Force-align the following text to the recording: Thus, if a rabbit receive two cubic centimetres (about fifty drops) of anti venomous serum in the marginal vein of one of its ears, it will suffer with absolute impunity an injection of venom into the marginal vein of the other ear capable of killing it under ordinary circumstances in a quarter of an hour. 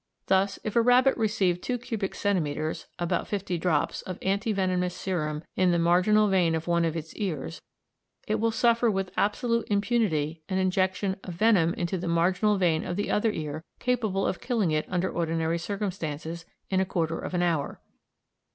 Thus, 0.25 0.57
if 0.63 0.75
a 0.75 0.81
rabbit 0.81 1.15
receive 1.15 1.61
two 1.61 1.77
cubic 1.77 2.15
centimetres 2.15 2.87
(about 2.97 3.27
fifty 3.27 3.59
drops) 3.59 4.01
of 4.01 4.17
anti 4.23 4.51
venomous 4.51 4.95
serum 4.95 5.43
in 5.55 5.69
the 5.69 5.77
marginal 5.77 6.27
vein 6.27 6.55
of 6.55 6.65
one 6.65 6.85
of 6.85 6.97
its 6.97 7.15
ears, 7.17 7.61
it 8.27 8.39
will 8.39 8.49
suffer 8.49 8.89
with 8.89 9.11
absolute 9.15 9.67
impunity 9.69 10.41
an 10.49 10.57
injection 10.57 11.17
of 11.23 11.35
venom 11.35 11.75
into 11.75 11.99
the 11.99 12.07
marginal 12.07 12.57
vein 12.57 12.83
of 12.83 12.95
the 12.95 13.11
other 13.11 13.31
ear 13.31 13.63
capable 13.77 14.25
of 14.25 14.41
killing 14.41 14.71
it 14.71 14.87
under 14.89 15.07
ordinary 15.11 15.59
circumstances 15.59 16.45
in 16.71 16.79
a 16.79 16.85
quarter 16.85 17.19
of 17.19 17.35
an 17.35 17.43
hour. 17.43 17.79